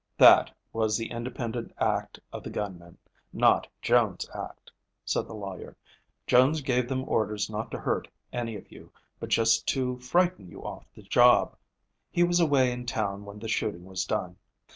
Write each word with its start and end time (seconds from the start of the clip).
"That 0.17 0.51
was 0.73 0.97
the 0.97 1.11
independent 1.11 1.73
act 1.77 2.19
of 2.33 2.41
the 2.41 2.49
gunmen, 2.49 2.97
not 3.31 3.67
Jones' 3.83 4.27
act," 4.33 4.71
said 5.05 5.27
the 5.27 5.35
lawyer. 5.35 5.77
"Jones 6.25 6.61
gave 6.61 6.89
them 6.89 7.07
orders 7.07 7.51
not 7.51 7.69
to 7.69 7.77
hurt 7.79 8.07
any 8.33 8.55
of 8.55 8.71
you, 8.71 8.91
but 9.19 9.29
just 9.29 9.67
to 9.67 9.99
frighten 9.99 10.49
you 10.49 10.63
off 10.63 10.87
the 10.95 11.03
job. 11.03 11.55
He 12.09 12.23
was 12.23 12.39
away 12.39 12.71
in 12.71 12.87
town 12.87 13.25
when 13.25 13.37
the 13.37 13.47
shooting 13.47 13.85
was 13.85 14.03
done. 14.03 14.37